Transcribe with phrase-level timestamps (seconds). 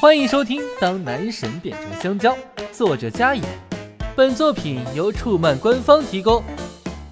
[0.00, 2.32] 欢迎收听《当男神变成香蕉》，
[2.72, 3.42] 作者加野。
[4.14, 6.40] 本作品由触漫官方提供，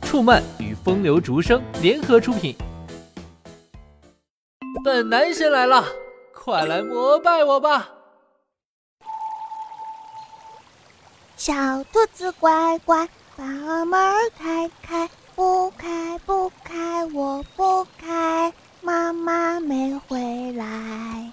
[0.02, 2.56] 触漫与风流竹生联合出品。
[4.84, 5.84] 本男神来了，
[6.32, 7.88] 快来膜拜我吧！
[11.36, 11.52] 小
[11.92, 13.44] 兔子乖乖，把
[13.84, 21.32] 门开开，不开不开，我不开，妈妈没回来。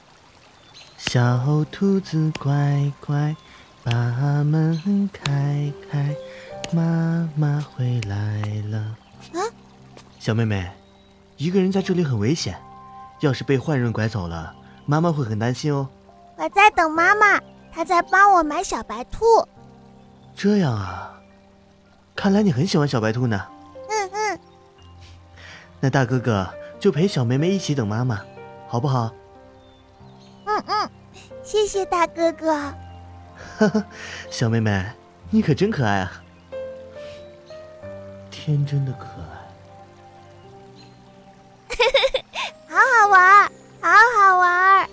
[1.13, 3.35] 小兔子乖乖，
[3.83, 3.93] 把
[4.43, 6.09] 门开开，
[6.71, 8.79] 妈妈回来了。
[9.31, 9.45] 啊，
[10.17, 10.67] 小妹妹，
[11.37, 12.59] 一个人在这里很危险，
[13.19, 14.55] 要是被坏人拐走了，
[14.87, 15.87] 妈妈会很担心哦。
[16.35, 17.39] 我在等妈妈，
[17.71, 19.23] 她在帮我买小白兔。
[20.33, 21.13] 这样啊，
[22.15, 23.39] 看来你很喜欢小白兔呢。
[23.87, 24.39] 嗯嗯，
[25.79, 28.19] 那大哥哥就陪小妹妹一起等妈妈，
[28.67, 29.13] 好不好？
[31.53, 32.51] 谢谢大哥哥，
[33.59, 33.85] 哈哈，
[34.31, 34.83] 小妹妹，
[35.29, 36.11] 你可真可爱啊，
[38.31, 39.05] 天真的可
[41.69, 41.77] 爱，
[42.73, 44.89] 好好玩，好好玩。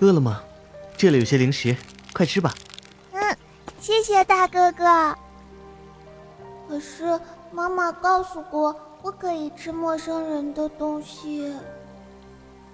[0.00, 0.42] 饿了吗？
[0.94, 1.74] 这里有些零食，
[2.12, 2.52] 快吃吧。
[3.12, 3.36] 嗯，
[3.80, 5.16] 谢谢大哥哥。
[6.68, 7.18] 可是
[7.50, 11.56] 妈妈告诉过，不可以吃陌生人的东西。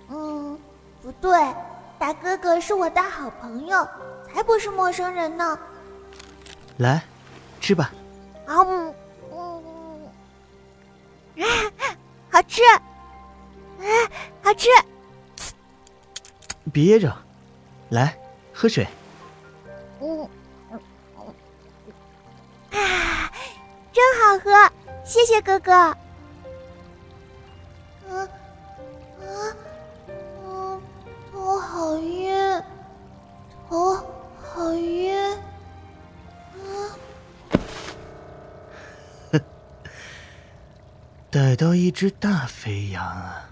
[0.09, 0.59] 嗯。
[1.03, 1.33] 不对，
[1.99, 3.89] 大哥哥是我的好朋友，
[4.29, 5.59] 才不是陌生人呢。
[6.77, 7.03] 来，
[7.61, 7.91] 吃吧。
[8.47, 8.95] 嗯
[9.33, 9.65] 嗯，
[11.39, 11.45] 啊，
[12.31, 12.83] 好吃，啊，
[14.43, 14.69] 好吃。
[16.73, 17.13] 别噎着，
[17.89, 18.17] 来，
[18.53, 18.87] 喝水。
[20.01, 20.29] 嗯
[22.73, 23.33] 啊，
[23.93, 24.51] 真好喝，
[25.05, 25.97] 谢谢哥哥。
[41.31, 43.51] 逮到一只大肥羊啊！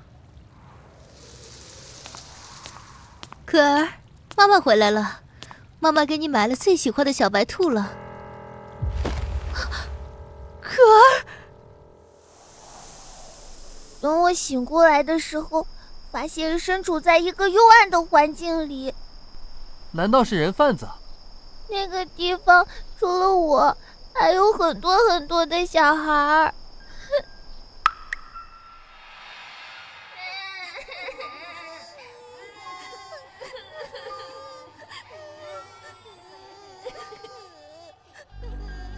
[3.47, 3.89] 可儿，
[4.37, 5.21] 妈妈回来了，
[5.79, 7.93] 妈妈给你买了最喜欢的小白兔了。
[10.61, 11.25] 可儿，
[14.01, 15.65] 等我醒过来的时候，
[16.11, 18.95] 发现身处在一个幽暗的环境里。
[19.93, 20.89] 难道是人贩子？
[21.71, 22.67] 那个地方
[22.99, 23.77] 除了我，
[24.15, 26.55] 还有很多很多的小孩儿。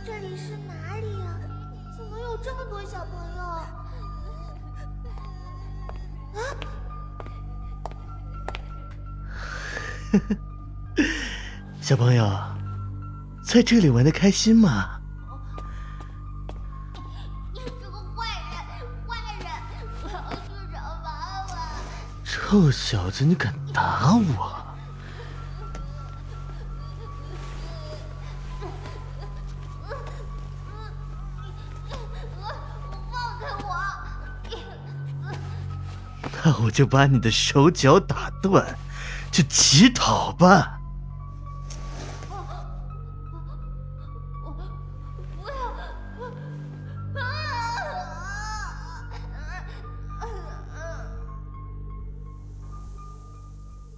[0.06, 1.36] 这里是哪里呀？
[1.96, 3.42] 怎么有这么多小朋友？
[6.32, 6.54] 啊！
[11.80, 12.24] 小朋友，
[13.42, 15.00] 在这里玩的开心吗？
[17.52, 18.26] 你这个坏
[18.66, 19.46] 人，坏人！
[20.02, 21.08] 我要去找妈
[21.48, 21.54] 妈。
[22.24, 24.66] 臭小子，你敢打我？
[33.10, 33.68] 放开我！
[36.42, 38.76] 那我就把你的手脚打断，
[39.32, 40.76] 就乞讨吧。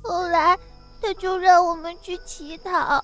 [0.02, 0.58] 后来，
[1.00, 3.02] 他就让我们去乞讨，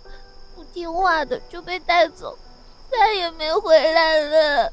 [0.54, 2.36] 不听话的就被带走，
[2.90, 4.72] 再也没回来了。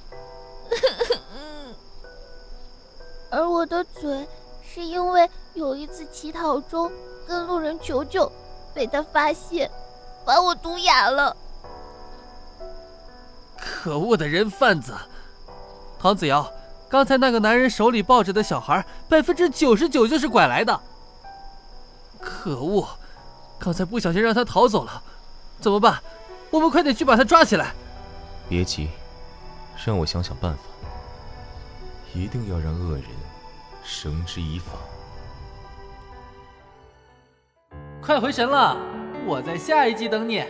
[3.32, 4.28] 而我的嘴。
[4.68, 6.92] 是因为有一次乞讨中
[7.28, 8.32] 跟路人求救，
[8.74, 9.70] 被他发现，
[10.26, 11.36] 把我毒哑了。
[13.58, 14.94] 可恶的人贩子！
[16.00, 16.52] 唐子瑶，
[16.88, 20.80] 刚才那个男人手里抱着的小孩，百分之九十九就是拐来的。
[22.20, 22.88] 可恶！
[23.58, 25.02] 刚才不小心让他逃走了，
[25.60, 26.02] 怎么办？
[26.52, 27.74] 我们快点去把他抓起来。
[28.48, 28.90] 别急，
[29.84, 30.60] 让我想想办法。
[32.14, 33.04] 一定要让恶人。
[33.84, 34.72] 绳之以法，
[38.06, 38.78] 快回神了！
[39.26, 40.44] 我在下一季等你。